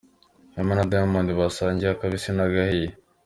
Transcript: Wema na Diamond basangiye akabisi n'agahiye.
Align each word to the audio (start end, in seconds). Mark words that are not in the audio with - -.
Wema 0.55 0.73
na 0.75 0.89
Diamond 0.91 1.29
basangiye 1.39 1.89
akabisi 1.91 2.29
n'agahiye. 2.33 2.89